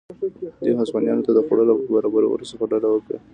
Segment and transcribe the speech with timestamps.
[0.63, 3.19] دوی هسپانویانو ته د خوړو له برابرولو څخه ډډه کوله.